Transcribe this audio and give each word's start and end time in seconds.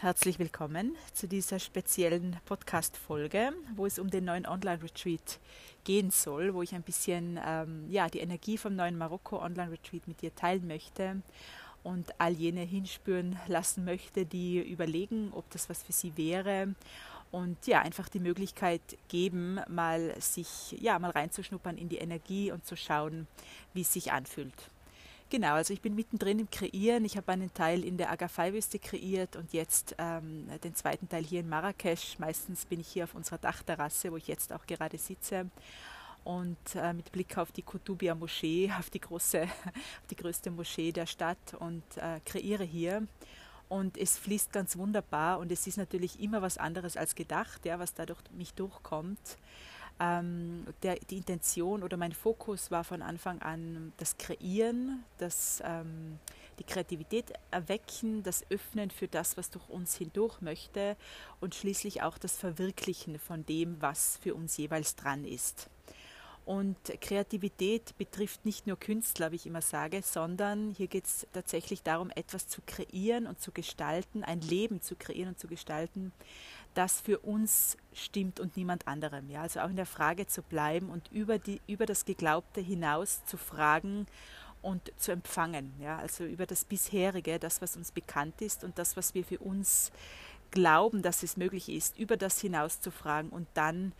Herzlich 0.00 0.38
willkommen 0.38 0.96
zu 1.12 1.28
dieser 1.28 1.58
speziellen 1.58 2.34
Podcast-Folge, 2.46 3.52
wo 3.76 3.84
es 3.84 3.98
um 3.98 4.08
den 4.08 4.24
neuen 4.24 4.46
Online-Retreat 4.46 5.38
gehen 5.84 6.10
soll, 6.10 6.54
wo 6.54 6.62
ich 6.62 6.74
ein 6.74 6.80
bisschen 6.80 7.38
ähm, 7.46 7.84
ja, 7.90 8.08
die 8.08 8.20
Energie 8.20 8.56
vom 8.56 8.74
neuen 8.74 8.96
Marokko-Online-Retreat 8.96 10.08
mit 10.08 10.22
dir 10.22 10.34
teilen 10.34 10.66
möchte 10.66 11.20
und 11.82 12.18
all 12.18 12.32
jene 12.32 12.62
hinspüren 12.62 13.38
lassen 13.46 13.84
möchte, 13.84 14.24
die 14.24 14.58
überlegen, 14.62 15.32
ob 15.34 15.50
das 15.50 15.68
was 15.68 15.82
für 15.82 15.92
sie 15.92 16.16
wäre 16.16 16.74
und 17.30 17.66
ja, 17.66 17.82
einfach 17.82 18.08
die 18.08 18.20
Möglichkeit 18.20 18.80
geben, 19.08 19.60
mal 19.68 20.18
sich 20.18 20.72
ja, 20.80 20.98
mal 20.98 21.10
reinzuschnuppern 21.10 21.76
in 21.76 21.90
die 21.90 21.98
Energie 21.98 22.52
und 22.52 22.64
zu 22.64 22.74
schauen, 22.74 23.26
wie 23.74 23.82
es 23.82 23.92
sich 23.92 24.12
anfühlt. 24.12 24.70
Genau, 25.30 25.54
also 25.54 25.72
ich 25.72 25.80
bin 25.80 25.94
mittendrin 25.94 26.40
im 26.40 26.50
Kreieren. 26.50 27.04
Ich 27.04 27.16
habe 27.16 27.30
einen 27.30 27.54
Teil 27.54 27.84
in 27.84 27.96
der 27.96 28.10
Agafai-Wüste 28.10 28.80
kreiert 28.80 29.36
und 29.36 29.52
jetzt 29.52 29.94
ähm, 29.98 30.48
den 30.64 30.74
zweiten 30.74 31.08
Teil 31.08 31.22
hier 31.22 31.38
in 31.38 31.48
Marrakesch. 31.48 32.18
Meistens 32.18 32.64
bin 32.64 32.80
ich 32.80 32.88
hier 32.88 33.04
auf 33.04 33.14
unserer 33.14 33.38
Dachterrasse, 33.38 34.10
wo 34.10 34.16
ich 34.16 34.26
jetzt 34.26 34.52
auch 34.52 34.66
gerade 34.66 34.98
sitze. 34.98 35.48
Und 36.24 36.58
äh, 36.74 36.92
mit 36.92 37.12
Blick 37.12 37.38
auf 37.38 37.52
die 37.52 37.62
Kutubia 37.62 38.16
Moschee, 38.16 38.72
auf 38.78 38.90
die, 38.90 39.00
große, 39.00 39.42
auf 39.42 40.06
die 40.10 40.16
größte 40.16 40.50
Moschee 40.50 40.90
der 40.90 41.06
Stadt 41.06 41.54
und 41.60 41.84
äh, 41.96 42.18
kreiere 42.24 42.64
hier. 42.64 43.06
Und 43.68 43.96
es 43.96 44.18
fließt 44.18 44.52
ganz 44.52 44.76
wunderbar 44.76 45.38
und 45.38 45.52
es 45.52 45.64
ist 45.68 45.76
natürlich 45.76 46.18
immer 46.18 46.42
was 46.42 46.58
anderes 46.58 46.96
als 46.96 47.14
gedacht, 47.14 47.64
ja, 47.64 47.78
was 47.78 47.94
da 47.94 48.04
durch 48.04 48.18
mich 48.36 48.52
durchkommt 48.54 49.38
ähm, 50.00 50.66
der, 50.82 50.96
die 50.96 51.18
Intention 51.18 51.82
oder 51.82 51.96
mein 51.96 52.12
Fokus 52.12 52.70
war 52.70 52.84
von 52.84 53.02
Anfang 53.02 53.40
an 53.42 53.92
das 53.98 54.16
Kreieren, 54.16 55.04
das, 55.18 55.62
ähm, 55.64 56.18
die 56.58 56.64
Kreativität 56.64 57.32
erwecken, 57.50 58.22
das 58.22 58.44
Öffnen 58.50 58.90
für 58.90 59.08
das, 59.08 59.36
was 59.36 59.50
durch 59.50 59.68
uns 59.68 59.96
hindurch 59.96 60.40
möchte 60.40 60.96
und 61.40 61.54
schließlich 61.54 62.02
auch 62.02 62.18
das 62.18 62.36
Verwirklichen 62.36 63.18
von 63.18 63.44
dem, 63.44 63.80
was 63.80 64.18
für 64.22 64.34
uns 64.34 64.56
jeweils 64.56 64.96
dran 64.96 65.24
ist. 65.24 65.68
Und 66.46 66.76
Kreativität 67.00 67.96
betrifft 67.96 68.44
nicht 68.44 68.66
nur 68.66 68.76
Künstler, 68.76 69.30
wie 69.30 69.36
ich 69.36 69.46
immer 69.46 69.60
sage, 69.60 70.02
sondern 70.02 70.70
hier 70.70 70.88
geht 70.88 71.04
es 71.04 71.26
tatsächlich 71.32 71.82
darum, 71.82 72.10
etwas 72.10 72.48
zu 72.48 72.60
kreieren 72.66 73.26
und 73.26 73.40
zu 73.40 73.52
gestalten, 73.52 74.24
ein 74.24 74.40
Leben 74.40 74.80
zu 74.80 74.96
kreieren 74.96 75.28
und 75.28 75.38
zu 75.38 75.46
gestalten, 75.46 76.12
das 76.74 77.00
für 77.00 77.18
uns 77.18 77.76
stimmt 77.92 78.40
und 78.40 78.56
niemand 78.56 78.86
anderem. 78.86 79.28
Ja? 79.30 79.42
Also 79.42 79.60
auch 79.60 79.70
in 79.70 79.76
der 79.76 79.86
Frage 79.86 80.26
zu 80.26 80.42
bleiben 80.42 80.88
und 80.90 81.10
über, 81.10 81.38
die, 81.38 81.60
über 81.66 81.86
das 81.86 82.04
Geglaubte 82.04 82.60
hinaus 82.60 83.24
zu 83.24 83.36
fragen 83.36 84.06
und 84.62 84.92
zu 84.96 85.12
empfangen. 85.12 85.74
Ja? 85.80 85.98
Also 85.98 86.24
über 86.24 86.46
das 86.46 86.64
bisherige, 86.64 87.38
das, 87.38 87.60
was 87.60 87.76
uns 87.76 87.92
bekannt 87.92 88.40
ist 88.40 88.64
und 88.64 88.78
das, 88.78 88.96
was 88.96 89.14
wir 89.14 89.24
für 89.24 89.38
uns 89.38 89.90
glauben, 90.50 91.02
dass 91.02 91.22
es 91.22 91.36
möglich 91.36 91.68
ist, 91.68 91.98
über 91.98 92.16
das 92.16 92.40
hinaus 92.40 92.80
zu 92.80 92.90
fragen 92.90 93.28
und 93.30 93.46
dann 93.54 93.92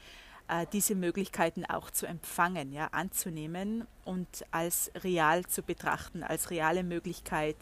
äh, 0.49 0.67
diese 0.73 0.95
Möglichkeiten 0.95 1.65
auch 1.65 1.91
zu 1.91 2.07
empfangen, 2.07 2.73
ja, 2.73 2.89
anzunehmen 2.89 3.87
und 4.05 4.45
als 4.51 4.91
real 4.97 5.47
zu 5.47 5.63
betrachten, 5.63 6.23
als 6.23 6.51
reale 6.51 6.83
Möglichkeit 6.83 7.57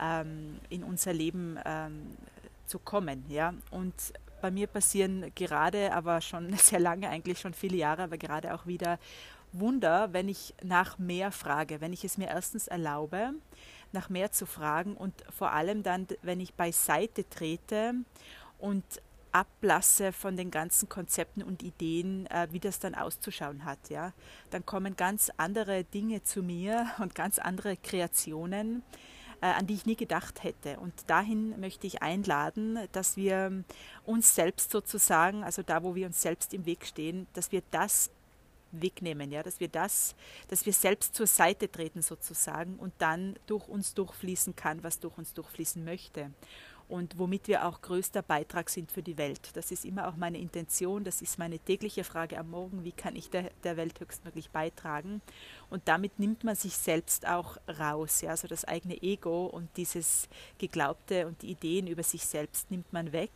ähm, 0.00 0.58
in 0.70 0.84
unser 0.84 1.12
Leben 1.12 1.58
ähm, 1.64 2.16
zu 2.66 2.78
kommen. 2.78 3.24
Ja. 3.28 3.52
Und 3.70 3.94
bei 4.44 4.50
mir 4.50 4.66
passieren 4.66 5.32
gerade, 5.34 5.94
aber 5.94 6.20
schon 6.20 6.52
sehr 6.58 6.78
lange, 6.78 7.08
eigentlich 7.08 7.40
schon 7.40 7.54
viele 7.54 7.78
Jahre, 7.78 8.02
aber 8.02 8.18
gerade 8.18 8.52
auch 8.52 8.66
wieder 8.66 8.98
Wunder, 9.52 10.12
wenn 10.12 10.28
ich 10.28 10.52
nach 10.62 10.98
mehr 10.98 11.32
frage, 11.32 11.80
wenn 11.80 11.94
ich 11.94 12.04
es 12.04 12.18
mir 12.18 12.28
erstens 12.28 12.68
erlaube, 12.68 13.32
nach 13.92 14.10
mehr 14.10 14.32
zu 14.32 14.44
fragen 14.44 14.98
und 14.98 15.14
vor 15.30 15.52
allem 15.52 15.82
dann, 15.82 16.06
wenn 16.20 16.40
ich 16.40 16.52
beiseite 16.52 17.26
trete 17.26 17.94
und 18.58 18.84
ablasse 19.32 20.12
von 20.12 20.36
den 20.36 20.50
ganzen 20.50 20.90
Konzepten 20.90 21.42
und 21.42 21.62
Ideen, 21.62 22.26
äh, 22.26 22.46
wie 22.50 22.60
das 22.60 22.80
dann 22.80 22.94
auszuschauen 22.94 23.64
hat. 23.64 23.88
Ja? 23.88 24.12
Dann 24.50 24.66
kommen 24.66 24.94
ganz 24.94 25.30
andere 25.38 25.84
Dinge 25.84 26.22
zu 26.22 26.42
mir 26.42 26.86
und 26.98 27.14
ganz 27.14 27.38
andere 27.38 27.78
Kreationen, 27.78 28.82
an 29.40 29.66
die 29.66 29.74
ich 29.74 29.86
nie 29.86 29.96
gedacht 29.96 30.42
hätte. 30.42 30.78
Und 30.78 30.92
dahin 31.08 31.58
möchte 31.60 31.86
ich 31.86 32.02
einladen, 32.02 32.78
dass 32.92 33.16
wir 33.16 33.64
uns 34.04 34.34
selbst 34.34 34.70
sozusagen, 34.70 35.44
also 35.44 35.62
da, 35.62 35.82
wo 35.82 35.94
wir 35.94 36.06
uns 36.06 36.20
selbst 36.20 36.54
im 36.54 36.66
Weg 36.66 36.86
stehen, 36.86 37.26
dass 37.34 37.52
wir 37.52 37.62
das 37.70 38.10
wegnehmen, 38.72 39.30
ja, 39.30 39.42
dass 39.42 39.60
wir 39.60 39.68
das, 39.68 40.14
dass 40.48 40.66
wir 40.66 40.72
selbst 40.72 41.14
zur 41.14 41.26
Seite 41.26 41.70
treten 41.70 42.02
sozusagen 42.02 42.76
und 42.76 42.92
dann 42.98 43.36
durch 43.46 43.68
uns 43.68 43.94
durchfließen 43.94 44.56
kann, 44.56 44.82
was 44.82 44.98
durch 44.98 45.16
uns 45.16 45.32
durchfließen 45.32 45.84
möchte 45.84 46.30
und 46.88 47.18
womit 47.18 47.48
wir 47.48 47.66
auch 47.66 47.80
größter 47.80 48.22
Beitrag 48.22 48.68
sind 48.68 48.92
für 48.92 49.02
die 49.02 49.16
Welt. 49.16 49.40
Das 49.54 49.70
ist 49.70 49.84
immer 49.84 50.08
auch 50.08 50.16
meine 50.16 50.38
Intention, 50.38 51.04
das 51.04 51.22
ist 51.22 51.38
meine 51.38 51.58
tägliche 51.58 52.04
Frage 52.04 52.38
am 52.38 52.50
Morgen, 52.50 52.84
wie 52.84 52.92
kann 52.92 53.16
ich 53.16 53.30
der, 53.30 53.50
der 53.62 53.76
Welt 53.76 53.98
höchstmöglich 54.00 54.50
beitragen. 54.50 55.22
Und 55.70 55.88
damit 55.88 56.18
nimmt 56.18 56.44
man 56.44 56.56
sich 56.56 56.76
selbst 56.76 57.26
auch 57.26 57.56
raus, 57.78 58.20
ja, 58.20 58.30
also 58.30 58.48
das 58.48 58.64
eigene 58.64 59.02
Ego 59.02 59.46
und 59.46 59.68
dieses 59.76 60.28
Geglaubte 60.58 61.26
und 61.26 61.42
die 61.42 61.50
Ideen 61.50 61.86
über 61.86 62.02
sich 62.02 62.24
selbst 62.24 62.70
nimmt 62.70 62.92
man 62.92 63.12
weg. 63.12 63.30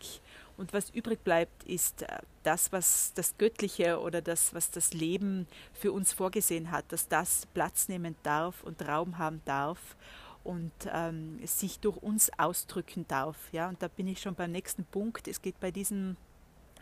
Und 0.57 0.73
was 0.73 0.91
übrig 0.91 1.23
bleibt, 1.23 1.63
ist 1.65 2.03
äh, 2.03 2.19
das, 2.43 2.73
was 2.73 3.13
das 3.15 3.39
Göttliche 3.39 4.01
oder 4.01 4.21
das, 4.21 4.53
was 4.55 4.71
das 4.71 4.93
Leben 4.93 5.47
für 5.73 5.93
uns 5.93 6.13
vorgesehen 6.13 6.71
hat, 6.73 6.85
dass 6.91 7.09
das 7.09 7.47
Platz 7.55 7.89
nehmen 7.89 8.17
darf 8.25 8.65
und 8.65 8.87
Raum 8.87 9.19
haben 9.19 9.41
darf 9.45 9.97
und 10.49 10.73
ähm, 10.91 11.39
sich 11.47 11.79
durch 11.79 11.99
uns 11.99 12.31
ausdrücken 12.39 13.07
darf. 13.07 13.37
Ja? 13.53 13.69
Und 13.69 13.83
da 13.83 13.89
bin 13.89 14.09
ich 14.09 14.23
schon 14.23 14.35
beim 14.35 14.51
nächsten 14.51 14.87
Punkt. 14.87 15.29
Es 15.29 15.43
geht 15.43 15.61
bei 15.61 15.71
diesem 15.71 16.17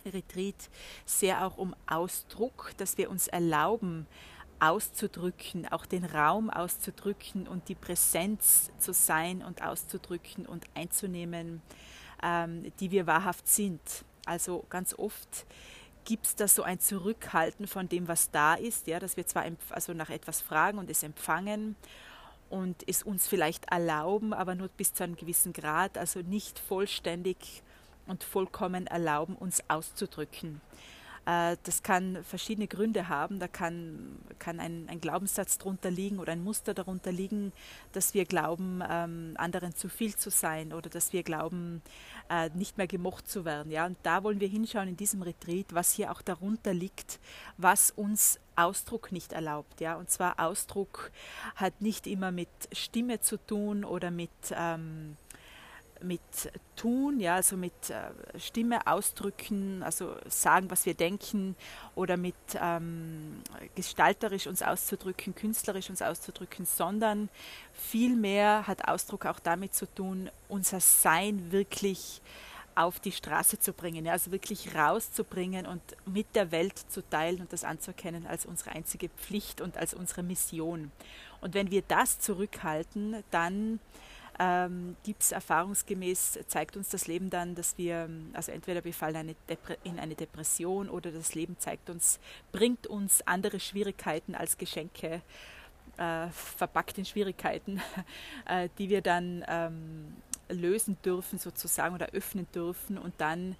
Retreat 0.04 0.70
sehr 1.04 1.44
auch 1.44 1.58
um 1.58 1.74
Ausdruck, 1.88 2.70
dass 2.76 2.96
wir 2.96 3.10
uns 3.10 3.26
erlauben, 3.26 4.06
auszudrücken, 4.60 5.66
auch 5.66 5.84
den 5.84 6.04
Raum 6.04 6.48
auszudrücken 6.48 7.48
und 7.48 7.68
die 7.68 7.74
Präsenz 7.74 8.70
zu 8.78 8.92
sein 8.92 9.42
und 9.42 9.62
auszudrücken 9.62 10.46
und 10.46 10.64
einzunehmen, 10.74 11.60
ähm, 12.22 12.72
die 12.78 12.92
wir 12.92 13.08
wahrhaft 13.08 13.48
sind. 13.48 13.80
Also 14.26 14.64
ganz 14.70 14.94
oft 14.94 15.44
gibt 16.04 16.26
es 16.26 16.36
da 16.36 16.46
so 16.46 16.62
ein 16.62 16.78
Zurückhalten 16.78 17.66
von 17.66 17.88
dem, 17.88 18.06
was 18.06 18.30
da 18.30 18.54
ist, 18.54 18.86
ja, 18.86 19.00
dass 19.00 19.16
wir 19.16 19.26
zwar 19.26 19.44
also 19.70 19.92
nach 19.92 20.10
etwas 20.10 20.40
fragen 20.40 20.78
und 20.78 20.88
es 20.88 21.02
empfangen 21.02 21.74
und 22.50 22.88
es 22.88 23.02
uns 23.02 23.26
vielleicht 23.26 23.70
erlauben, 23.70 24.32
aber 24.32 24.54
nur 24.54 24.68
bis 24.68 24.94
zu 24.94 25.04
einem 25.04 25.16
gewissen 25.16 25.52
Grad, 25.52 25.98
also 25.98 26.20
nicht 26.20 26.58
vollständig 26.58 27.62
und 28.06 28.22
vollkommen 28.22 28.86
erlauben, 28.86 29.36
uns 29.36 29.62
auszudrücken. 29.68 30.60
Äh, 31.26 31.56
das 31.64 31.82
kann 31.82 32.22
verschiedene 32.24 32.68
Gründe 32.68 33.08
haben. 33.08 33.38
Da 33.38 33.48
kann, 33.48 34.18
kann 34.38 34.60
ein, 34.60 34.86
ein, 34.88 35.00
Glaubenssatz 35.00 35.58
darunter 35.58 35.90
liegen 35.90 36.18
oder 36.18 36.32
ein 36.32 36.42
Muster 36.42 36.72
darunter 36.72 37.12
liegen, 37.12 37.52
dass 37.92 38.14
wir 38.14 38.24
glauben, 38.24 38.82
ähm, 38.88 39.34
anderen 39.36 39.74
zu 39.74 39.88
viel 39.88 40.14
zu 40.14 40.30
sein 40.30 40.72
oder 40.72 40.88
dass 40.88 41.12
wir 41.12 41.24
glauben, 41.24 41.82
äh, 42.30 42.48
nicht 42.54 42.78
mehr 42.78 42.86
gemocht 42.86 43.28
zu 43.28 43.44
werden. 43.44 43.72
Ja? 43.72 43.86
Und 43.86 43.98
da 44.04 44.22
wollen 44.22 44.40
wir 44.40 44.48
hinschauen 44.48 44.88
in 44.88 44.96
diesem 44.96 45.22
Retreat, 45.22 45.66
was 45.74 45.92
hier 45.92 46.12
auch 46.12 46.22
darunter 46.22 46.72
liegt, 46.72 47.18
was 47.58 47.90
uns 47.90 48.38
Ausdruck 48.54 49.10
nicht 49.12 49.32
erlaubt. 49.32 49.80
Ja? 49.80 49.96
Und 49.96 50.10
zwar 50.10 50.38
Ausdruck 50.38 51.10
hat 51.56 51.80
nicht 51.80 52.06
immer 52.06 52.30
mit 52.30 52.48
Stimme 52.72 53.20
zu 53.20 53.36
tun 53.36 53.84
oder 53.84 54.10
mit 54.12 54.30
ähm, 54.52 55.16
mit 56.02 56.20
Tun, 56.76 57.20
ja, 57.20 57.36
also 57.36 57.56
mit 57.56 57.72
äh, 57.90 58.38
Stimme 58.38 58.86
ausdrücken, 58.86 59.82
also 59.82 60.14
sagen, 60.28 60.70
was 60.70 60.86
wir 60.86 60.94
denken 60.94 61.56
oder 61.94 62.16
mit 62.16 62.34
ähm, 62.60 63.42
gestalterisch 63.74 64.46
uns 64.46 64.62
auszudrücken, 64.62 65.34
künstlerisch 65.34 65.90
uns 65.90 66.02
auszudrücken, 66.02 66.66
sondern 66.66 67.28
vielmehr 67.72 68.66
hat 68.66 68.88
Ausdruck 68.88 69.26
auch 69.26 69.40
damit 69.40 69.74
zu 69.74 69.86
tun, 69.86 70.30
unser 70.48 70.80
Sein 70.80 71.50
wirklich 71.50 72.20
auf 72.76 73.00
die 73.00 73.12
Straße 73.12 73.58
zu 73.58 73.72
bringen, 73.72 74.04
ja, 74.04 74.12
also 74.12 74.30
wirklich 74.30 74.74
rauszubringen 74.74 75.66
und 75.66 75.80
mit 76.04 76.26
der 76.34 76.50
Welt 76.50 76.78
zu 76.78 77.02
teilen 77.08 77.40
und 77.40 77.52
das 77.52 77.64
anzuerkennen 77.64 78.26
als 78.26 78.44
unsere 78.44 78.72
einzige 78.72 79.08
Pflicht 79.08 79.62
und 79.62 79.78
als 79.78 79.94
unsere 79.94 80.22
Mission. 80.22 80.92
Und 81.40 81.54
wenn 81.54 81.70
wir 81.70 81.82
das 81.82 82.20
zurückhalten, 82.20 83.24
dann 83.30 83.80
ähm, 84.38 84.96
gibt 85.02 85.22
es 85.22 85.32
erfahrungsgemäß, 85.32 86.38
zeigt 86.46 86.76
uns 86.76 86.88
das 86.90 87.06
Leben 87.06 87.30
dann, 87.30 87.54
dass 87.54 87.78
wir, 87.78 88.08
also 88.32 88.52
entweder 88.52 88.84
wir 88.84 88.92
fallen 88.92 89.16
eine 89.16 89.36
in 89.84 89.98
eine 89.98 90.14
Depression 90.14 90.88
oder 90.88 91.10
das 91.10 91.34
Leben 91.34 91.58
zeigt 91.58 91.90
uns, 91.90 92.20
bringt 92.52 92.86
uns 92.86 93.26
andere 93.26 93.60
Schwierigkeiten 93.60 94.34
als 94.34 94.58
Geschenke, 94.58 95.22
äh, 95.96 96.28
verpackt 96.28 96.98
in 96.98 97.04
Schwierigkeiten, 97.04 97.80
äh, 98.46 98.68
die 98.78 98.90
wir 98.90 99.00
dann 99.00 99.44
ähm, 99.48 100.14
lösen 100.48 100.96
dürfen 101.04 101.38
sozusagen 101.38 101.94
oder 101.94 102.10
öffnen 102.10 102.46
dürfen 102.54 102.98
und 102.98 103.14
dann 103.18 103.56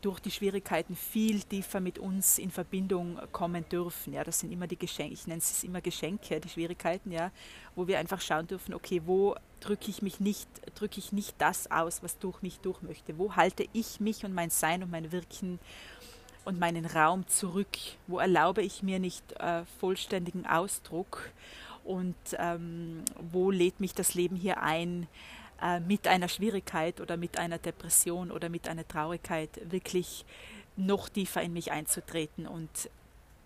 durch 0.00 0.18
die 0.18 0.30
Schwierigkeiten 0.30 0.96
viel 0.96 1.42
tiefer 1.42 1.80
mit 1.80 1.98
uns 1.98 2.38
in 2.38 2.50
Verbindung 2.50 3.20
kommen 3.30 3.68
dürfen. 3.68 4.12
Ja, 4.12 4.24
das 4.24 4.40
sind 4.40 4.50
immer 4.50 4.66
die 4.66 4.78
Geschenke, 4.78 5.14
ich 5.14 5.26
nenne 5.26 5.38
es 5.38 5.62
immer 5.62 5.80
Geschenke, 5.80 6.40
die 6.40 6.48
Schwierigkeiten, 6.48 7.12
ja, 7.12 7.30
wo 7.76 7.86
wir 7.86 7.98
einfach 7.98 8.20
schauen 8.20 8.46
dürfen, 8.46 8.74
okay, 8.74 9.02
wo 9.06 9.36
drücke 9.60 9.90
ich 9.90 10.02
mich 10.02 10.18
nicht, 10.18 10.48
drücke 10.74 10.98
ich 10.98 11.12
nicht 11.12 11.34
das 11.38 11.70
aus, 11.70 12.02
was 12.02 12.18
durch 12.18 12.42
mich 12.42 12.58
durch 12.60 12.82
möchte? 12.82 13.16
Wo 13.18 13.36
halte 13.36 13.66
ich 13.72 14.00
mich 14.00 14.24
und 14.24 14.34
mein 14.34 14.50
Sein 14.50 14.82
und 14.82 14.90
mein 14.90 15.12
Wirken 15.12 15.60
und 16.44 16.58
meinen 16.58 16.86
Raum 16.86 17.26
zurück? 17.28 17.76
Wo 18.06 18.18
erlaube 18.18 18.62
ich 18.62 18.82
mir 18.82 18.98
nicht 18.98 19.24
äh, 19.40 19.64
vollständigen 19.78 20.46
Ausdruck? 20.46 21.30
Und 21.84 22.16
ähm, 22.38 23.04
wo 23.30 23.52
lädt 23.52 23.78
mich 23.78 23.94
das 23.94 24.14
Leben 24.14 24.34
hier 24.34 24.60
ein, 24.60 25.06
äh, 25.62 25.80
mit 25.80 26.06
einer 26.06 26.28
Schwierigkeit 26.28 27.00
oder 27.00 27.16
mit 27.16 27.38
einer 27.38 27.58
Depression 27.58 28.30
oder 28.30 28.48
mit 28.48 28.68
einer 28.68 28.86
Traurigkeit 28.86 29.60
wirklich 29.70 30.24
noch 30.76 31.08
tiefer 31.08 31.42
in 31.42 31.52
mich 31.52 31.72
einzutreten 31.72 32.46
und 32.46 32.90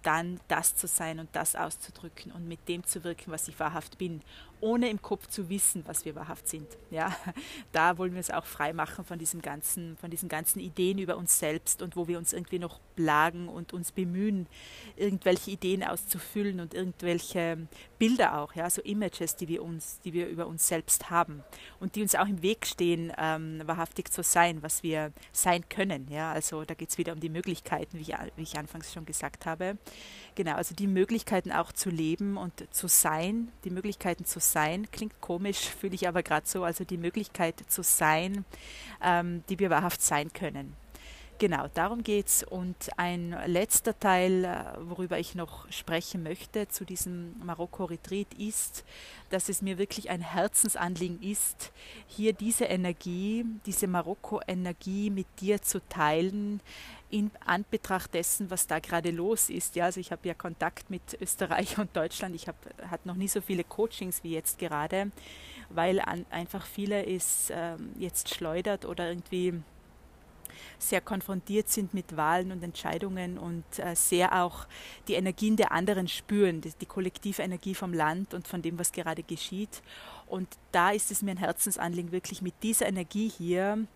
dann 0.03 0.41
das 0.49 0.75
zu 0.77 0.87
sein 0.87 1.21
und 1.21 1.29
das 1.33 1.55
auszudrücken 1.55 2.33
und 2.33 2.49
mit 2.49 2.69
dem 2.69 2.85
zu 2.85 3.05
wirken, 3.05 3.31
was 3.31 3.49
ich 3.49 3.61
wahrhaft 3.61 3.99
bin 3.99 4.23
ohne 4.61 4.91
im 4.91 5.01
Kopf 5.03 5.27
zu 5.27 5.49
wissen, 5.49 5.83
was 5.87 6.05
wir 6.05 6.15
wahrhaft 6.15 6.49
sind. 6.49 6.67
Ja, 6.91 7.15
da 7.73 7.99
wollen 7.99 8.13
wir 8.13 8.21
es 8.21 8.31
auch 8.31 8.45
frei 8.45 8.73
machen 8.73 9.05
von 9.05 9.19
diesem 9.19 9.43
ganzen, 9.43 9.97
von 9.97 10.11
diesen 10.11 10.29
ganzen 10.29 10.61
Ideen 10.61 10.99
über 10.99 11.17
uns 11.17 11.39
selbst 11.39 11.83
und 11.83 11.97
wo 11.97 12.09
wir 12.09 12.19
uns 12.19 12.33
irgendwie 12.33 12.59
noch 12.59 12.81
plagen 12.97 13.49
und 13.49 13.73
uns 13.73 13.93
bemühen, 13.93 14.47
irgendwelche 14.97 15.53
Ideen 15.53 15.83
auszufüllen 15.83 16.61
und 16.61 16.75
irgendwelche 16.75 17.69
Bilder 17.99 18.39
auch, 18.39 18.55
ja, 18.55 18.69
so 18.69 18.83
Images, 18.83 19.37
die 19.37 19.49
wir 19.49 19.63
uns, 19.63 20.01
die 20.01 20.13
wir 20.13 20.29
über 20.29 20.47
uns 20.47 20.69
selbst 20.69 21.11
haben 21.11 21.43
und 21.79 21.97
die 21.97 22.03
uns 22.03 22.15
auch 22.15 22.27
im 22.27 22.43
Weg 22.43 22.67
stehen, 22.67 23.13
ähm, 23.19 23.63
wahrhaftig 23.65 24.11
zu 24.13 24.23
sein, 24.23 24.63
was 24.63 24.83
wir 24.83 25.13
sein 25.33 25.69
können. 25.69 26.09
Ja, 26.11 26.33
also 26.33 26.65
da 26.65 26.75
geht 26.75 26.91
es 26.91 26.99
wieder 26.99 27.13
um 27.13 27.21
die 27.21 27.29
Möglichkeiten, 27.29 27.99
wie 27.99 28.03
ich, 28.03 28.15
wie 28.37 28.43
ich 28.43 28.59
anfangs 28.59 28.93
schon 28.93 29.07
gesagt 29.07 29.47
habe. 29.47 29.79
Genau, 30.35 30.55
also 30.55 30.75
die 30.75 30.87
Möglichkeiten 30.87 31.53
auch 31.53 31.73
zu 31.73 31.91
leben 31.91 32.37
und 32.37 32.53
zu 32.75 32.89
sein, 32.89 33.51
die 33.65 33.71
Möglichkeiten 33.71 34.25
zu 34.25 34.41
sein, 34.41 34.50
klingt 34.91 35.21
komisch, 35.21 35.59
fühle 35.59 35.95
ich 35.95 36.09
aber 36.09 36.23
gerade 36.23 36.47
so, 36.47 36.65
also 36.65 36.85
die 36.85 36.99
Möglichkeit 36.99 37.57
zu 37.69 37.83
sein, 37.83 38.45
ähm, 39.03 39.43
die 39.49 39.59
wir 39.59 39.71
wahrhaft 39.71 40.03
sein 40.03 40.33
können. 40.33 40.75
Genau, 41.41 41.69
darum 41.73 42.03
geht 42.03 42.27
es. 42.27 42.43
Und 42.43 42.91
ein 42.99 43.35
letzter 43.47 43.99
Teil, 43.99 44.45
äh, 44.45 44.65
worüber 44.79 45.19
ich 45.19 45.35
noch 45.35 45.73
sprechen 45.73 46.23
möchte 46.23 46.69
zu 46.69 46.85
diesem 46.85 47.35
Marokko-Retreat, 47.43 48.35
ist, 48.35 48.85
dass 49.31 49.49
es 49.49 49.63
mir 49.63 49.79
wirklich 49.79 50.11
ein 50.11 50.21
Herzensanliegen 50.21 51.23
ist, 51.23 51.73
hier 52.07 52.35
diese 52.35 52.67
Energie, 52.67 53.47
diese 53.65 53.87
Marokko-Energie 53.87 55.09
mit 55.09 55.29
dir 55.41 55.63
zu 55.63 55.81
teilen, 55.89 56.61
in 57.09 57.31
Anbetracht 57.47 58.13
dessen, 58.13 58.51
was 58.51 58.67
da 58.67 58.79
gerade 58.79 59.11
los 59.11 59.49
ist. 59.49 59.77
Ja, 59.77 59.87
also 59.87 59.99
ich 59.99 60.13
habe 60.13 60.29
ja 60.29 60.35
Kontakt 60.35 60.91
mit 60.91 61.17
Österreich 61.23 61.79
und 61.79 61.97
Deutschland. 61.97 62.35
Ich 62.35 62.49
habe 62.49 62.59
hatte 62.91 63.09
noch 63.09 63.17
nie 63.17 63.29
so 63.29 63.41
viele 63.41 63.65
Coachings 63.65 64.23
wie 64.23 64.35
jetzt 64.35 64.59
gerade, 64.59 65.11
weil 65.71 66.01
an, 66.01 66.27
einfach 66.29 66.67
viele 66.67 67.03
es 67.07 67.51
ähm, 67.51 67.93
jetzt 67.99 68.29
schleudert 68.35 68.85
oder 68.85 69.09
irgendwie 69.09 69.63
sehr 70.83 71.01
konfrontiert 71.01 71.69
sind 71.69 71.95
mit 71.95 72.17
Wahlen 72.17 72.53
und 72.53 72.63
Entscheidungen 72.63 73.39
und 73.39 73.65
äh, 73.79 73.95
sehr 73.95 74.43
auch 74.43 74.67
die 75.09 75.15
Energien 75.15 75.57
der 75.57 75.73
anderen 75.73 76.09
spüren, 76.09 76.61
die, 76.61 76.73
die 76.81 76.87
kollektive 76.87 77.43
Energie 77.43 77.75
vom 77.75 77.93
Land 77.93 78.35
und 78.35 78.49
von 78.49 78.63
dem, 78.63 78.79
was 78.79 78.93
gerade 78.93 79.23
geschieht. 79.23 79.83
Und 80.31 80.49
da 80.71 80.91
ist 80.91 81.11
es 81.11 81.23
mir 81.23 81.33
ein 81.33 81.37
Herzensanliegen, 81.39 82.13
wirklich 82.13 82.41
mit 82.41 82.55
dieser 82.63 82.87
Energie 82.87 83.29
hier 83.29 83.87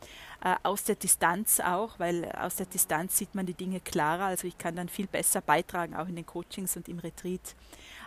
äh, 0.42 0.56
aus 0.64 0.82
der 0.82 0.96
Distanz 0.96 1.60
auch, 1.60 1.98
weil 1.98 2.30
aus 2.32 2.56
der 2.56 2.66
Distanz 2.66 3.16
sieht 3.16 3.34
man 3.36 3.46
die 3.46 3.54
Dinge 3.54 3.78
klarer. 3.78 4.24
Also 4.24 4.48
ich 4.48 4.58
kann 4.58 4.74
dann 4.74 4.88
viel 4.88 5.06
besser 5.06 5.40
beitragen, 5.40 5.94
auch 5.94 6.08
in 6.08 6.16
den 6.16 6.26
Coachings 6.26 6.76
und 6.76 6.88
im 6.88 6.98
Retreat, 6.98 7.54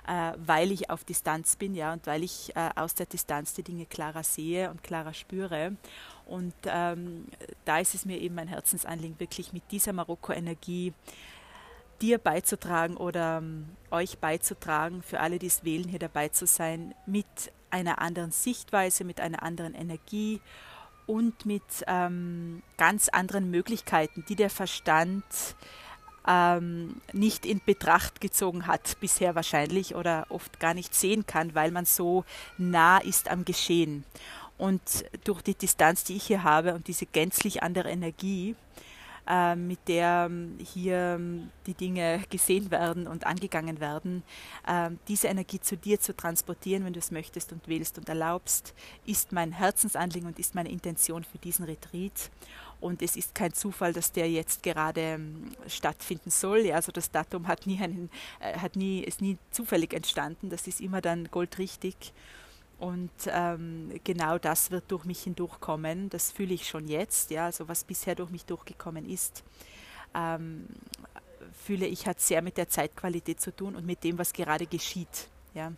äh, 0.08 0.34
weil 0.46 0.72
ich 0.72 0.90
auf 0.90 1.06
Distanz 1.06 1.56
bin, 1.56 1.74
ja, 1.74 1.94
und 1.94 2.06
weil 2.06 2.22
ich 2.22 2.54
äh, 2.56 2.70
aus 2.76 2.96
der 2.96 3.06
Distanz 3.06 3.54
die 3.54 3.64
Dinge 3.64 3.86
klarer 3.86 4.24
sehe 4.24 4.70
und 4.70 4.84
klarer 4.84 5.14
spüre. 5.14 5.78
Und 6.26 6.54
ähm, 6.66 7.26
da 7.64 7.80
ist 7.80 7.96
es 7.96 8.04
mir 8.04 8.20
eben 8.20 8.36
mein 8.36 8.50
Herzensanliegen, 8.50 9.20
wirklich 9.22 9.54
mit 9.54 9.64
dieser 9.72 9.94
Marokko-Energie 9.94 10.94
dir 12.02 12.18
beizutragen 12.18 12.98
oder 12.98 13.38
ähm, 13.38 13.70
euch 13.90 14.20
beizutragen, 14.20 15.02
für 15.02 15.20
alle, 15.20 15.40
die 15.40 15.48
es 15.48 15.64
wählen, 15.64 15.88
hier 15.88 16.00
dabei 16.00 16.30
zu 16.30 16.46
sein, 16.46 16.94
mit 17.06 17.26
einer 17.78 18.00
anderen 18.00 18.32
Sichtweise, 18.32 19.04
mit 19.04 19.22
einer 19.22 19.44
anderen 19.44 19.74
Energie 19.74 20.42
und 21.06 21.46
mit 21.46 21.64
ähm, 21.88 22.64
ganz 22.78 23.08
anderen 23.10 23.50
Möglichkeiten, 23.50 24.26
die 24.28 24.36
der 24.36 24.50
Verstand 24.50 25.24
ähm, 26.28 27.02
nicht 27.14 27.46
in 27.46 27.62
Betracht 27.66 28.20
gezogen 28.20 28.68
hat, 28.68 29.00
bisher 29.00 29.36
wahrscheinlich 29.36 29.96
oder 29.96 30.26
oft 30.30 30.60
gar 30.60 30.74
nicht 30.74 30.94
sehen 30.94 31.26
kann, 31.26 31.56
weil 31.56 31.72
man 31.72 31.86
so 31.86 32.26
nah 32.58 32.98
ist 32.98 33.30
am 33.30 33.46
Geschehen. 33.46 34.04
Und 34.58 35.06
durch 35.24 35.42
die 35.44 35.56
Distanz, 35.56 36.04
die 36.04 36.18
ich 36.18 36.24
hier 36.24 36.44
habe 36.44 36.74
und 36.74 36.88
diese 36.88 37.06
gänzlich 37.06 37.62
andere 37.64 37.90
Energie, 37.90 38.56
mit 39.56 39.80
der 39.88 40.28
ähm, 40.30 40.58
hier 40.64 41.18
ähm, 41.20 41.50
die 41.66 41.74
Dinge 41.74 42.24
gesehen 42.30 42.72
werden 42.72 43.08
und 43.08 43.26
angegangen 43.26 43.80
werden, 43.80 44.24
diese 45.08 45.28
Energie 45.28 45.60
zu 45.60 45.76
dir 45.76 46.00
zu 46.00 46.16
transportieren, 46.16 46.86
wenn 46.86 46.94
du 46.94 47.00
es 47.00 47.12
möchtest 47.12 47.52
und 47.52 47.68
willst 47.68 47.98
und 47.98 48.08
erlaubst, 48.08 48.74
ist 49.06 49.32
mein 49.32 49.52
Herzensanliegen 49.52 50.28
und 50.28 50.40
ist 50.40 50.56
meine 50.56 50.70
Intention 50.70 51.24
für 51.24 51.38
diesen 51.38 51.66
Retreat. 51.66 52.32
Und 52.80 53.02
es 53.02 53.16
ist 53.16 53.34
kein 53.34 53.54
Zufall, 53.54 53.94
dass 53.94 54.12
der 54.12 54.30
jetzt 54.30 54.62
gerade 54.62 55.02
ähm, 55.02 55.52
stattfinden 55.68 56.30
soll. 56.30 56.60
Ja, 56.60 56.76
also 56.76 56.92
das 56.92 57.10
Datum 57.10 57.48
hat 57.48 57.66
nie, 57.66 57.82
einen, 57.82 58.10
äh, 58.40 58.58
hat 58.58 58.76
nie, 58.76 59.00
ist 59.00 59.22
nie 59.22 59.38
zufällig 59.52 59.94
entstanden. 59.94 60.50
Das 60.50 60.68
ist 60.68 60.80
immer 60.80 61.02
dann 61.02 61.28
goldrichtig. 61.32 62.14
Und 62.80 63.12
ähm, 63.28 63.92
genau 64.04 64.38
das 64.38 64.70
wird 64.70 64.92
durch 64.92 65.06
mich 65.06 65.24
hindurchkommen. 65.24 66.10
Das 66.10 66.32
fühle 66.32 66.54
ich 66.54 66.68
schon 66.68 66.88
jetzt. 66.88 67.32
Ja, 67.32 67.46
also 67.46 67.68
was 67.68 67.84
bisher 67.84 68.16
durch 68.16 68.30
mich 68.30 68.46
durchgekommen 68.46 69.10
ist, 69.10 69.44
ähm, 70.14 70.68
fühle 71.66 71.88
ich, 71.88 72.06
hat 72.06 72.20
sehr 72.20 72.42
mit 72.42 72.58
der 72.58 72.70
Zeitqualität 72.70 73.42
zu 73.42 73.56
tun 73.56 73.76
und 73.76 73.86
mit 73.86 74.04
dem, 74.04 74.18
was 74.20 74.32
gerade 74.32 74.68
geschieht. 74.68 75.30
Ja. 75.54 75.72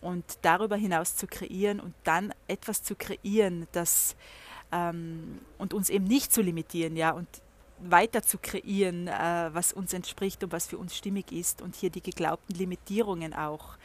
Und 0.00 0.24
darüber 0.42 0.76
hinaus 0.76 1.16
zu 1.16 1.26
kreieren 1.26 1.80
und 1.80 1.94
dann 2.04 2.32
etwas 2.46 2.82
zu 2.82 2.94
kreieren, 2.94 3.66
das 3.72 4.14
ähm, 4.70 5.40
und 5.58 5.74
uns 5.74 5.90
eben 5.90 6.04
nicht 6.04 6.32
zu 6.32 6.42
limitieren, 6.42 6.96
ja, 6.96 7.10
und 7.10 7.28
weiter 7.78 8.22
zu 8.22 8.38
kreieren, 8.38 9.08
äh, 9.08 9.50
was 9.52 9.72
uns 9.72 9.92
entspricht 9.92 10.42
und 10.44 10.52
was 10.52 10.66
für 10.66 10.78
uns 10.78 10.96
stimmig 10.96 11.32
ist 11.32 11.60
und 11.60 11.74
hier 11.74 11.90
die 11.90 12.00
geglaubten 12.00 12.54
Limitierungen 12.54 13.34
auch 13.34 13.76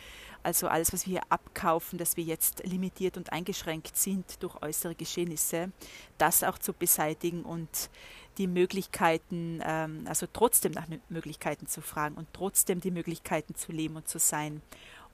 also 0.43 0.67
alles, 0.67 0.93
was 0.93 1.05
wir 1.05 1.11
hier 1.11 1.23
abkaufen, 1.29 1.97
dass 1.97 2.17
wir 2.17 2.23
jetzt 2.23 2.63
limitiert 2.65 3.17
und 3.17 3.31
eingeschränkt 3.31 3.95
sind 3.95 4.41
durch 4.41 4.61
äußere 4.61 4.95
Geschehnisse, 4.95 5.71
das 6.17 6.43
auch 6.43 6.57
zu 6.57 6.73
beseitigen 6.73 7.43
und 7.43 7.89
die 8.37 8.47
Möglichkeiten, 8.47 9.61
ähm, 9.63 10.05
also 10.07 10.25
trotzdem 10.31 10.71
nach 10.71 10.87
Möglichkeiten 11.09 11.67
zu 11.67 11.81
fragen 11.81 12.15
und 12.15 12.27
trotzdem 12.33 12.81
die 12.81 12.91
Möglichkeiten 12.91 13.55
zu 13.55 13.71
leben 13.71 13.95
und 13.97 14.07
zu 14.07 14.19
sein 14.19 14.61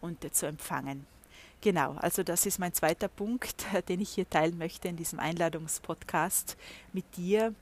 und 0.01 0.23
äh, 0.23 0.31
zu 0.31 0.45
empfangen. 0.45 1.05
Genau, 1.61 1.95
also 1.95 2.21
das 2.21 2.45
ist 2.45 2.59
mein 2.59 2.73
zweiter 2.73 3.07
Punkt, 3.07 3.65
den 3.89 3.99
ich 4.01 4.09
hier 4.09 4.29
teilen 4.29 4.57
möchte 4.57 4.87
in 4.87 4.95
diesem 4.95 5.19
Einladungspodcast 5.19 6.55
mit 6.93 7.17
dir. 7.17 7.53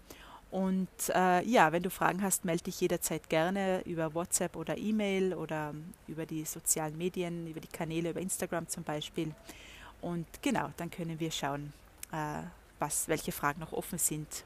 Und 0.55 0.87
äh, 1.13 1.43
ja, 1.43 1.73
wenn 1.73 1.83
du 1.83 1.89
Fragen 1.89 2.21
hast, 2.21 2.45
melde 2.45 2.63
dich 2.63 2.79
jederzeit 2.79 3.27
gerne 3.27 3.81
über 3.81 4.13
WhatsApp 4.13 4.55
oder 4.55 4.77
E-Mail 4.77 5.33
oder 5.33 5.73
über 6.07 6.25
die 6.25 6.45
sozialen 6.45 6.97
Medien, 6.97 7.45
über 7.45 7.59
die 7.59 7.67
Kanäle, 7.67 8.11
über 8.11 8.21
Instagram 8.21 8.65
zum 8.69 8.83
Beispiel. 8.83 9.35
Und 9.99 10.25
genau, 10.41 10.69
dann 10.77 10.89
können 10.89 11.19
wir 11.19 11.29
schauen, 11.29 11.73
äh, 12.13 12.43
was, 12.79 13.09
welche 13.09 13.33
Fragen 13.33 13.59
noch 13.59 13.73
offen 13.73 13.99
sind. 13.99 14.45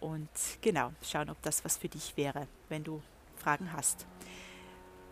Und 0.00 0.28
genau, 0.60 0.90
schauen, 1.04 1.30
ob 1.30 1.40
das 1.42 1.64
was 1.64 1.76
für 1.76 1.88
dich 1.88 2.16
wäre, 2.16 2.48
wenn 2.68 2.82
du 2.82 3.00
Fragen 3.36 3.72
hast. 3.72 4.06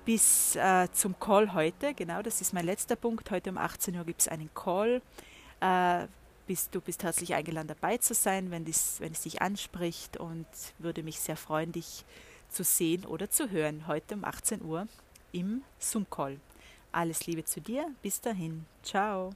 Bis 0.05 0.57
äh, 0.57 0.89
zum 0.91 1.21
Call 1.21 1.55
heute, 1.55 1.95
genau, 1.95 2.21
das 2.21 2.41
ist 2.41 2.53
mein 2.53 2.67
letzter 2.67 2.97
Punkt. 2.97 3.31
Heute 3.31 3.51
um 3.51 3.59
18 3.59 3.95
Uhr 3.95 4.05
gibt 4.05 4.23
es 4.23 4.27
einen 4.27 4.53
Call. 4.53 5.03
Bist, 6.47 6.75
du 6.75 6.81
bist 6.81 7.03
herzlich 7.05 7.35
eingeladen, 7.35 7.69
dabei 7.69 7.99
zu 7.99 8.15
sein, 8.15 8.51
wenn, 8.51 8.65
dies, 8.65 8.97
wenn 8.99 9.13
es 9.13 9.23
dich 9.23 9.41
anspricht 9.41 10.17
und 10.17 10.47
würde 10.79 11.03
mich 11.03 11.21
sehr 11.21 11.37
freuen, 11.37 11.73
dich 11.73 12.05
zu 12.49 12.65
sehen 12.65 13.07
oder 13.07 13.31
zu 13.31 13.51
hören 13.51 13.87
heute 13.87 14.15
um 14.15 14.25
18 14.25 14.63
Uhr 14.63 14.87
im 15.31 15.63
Zoom-Call. 15.79 16.41
Alles 16.91 17.27
Liebe 17.27 17.45
zu 17.45 17.61
dir, 17.61 17.91
bis 18.03 18.21
dahin, 18.21 18.67
ciao. 18.83 19.31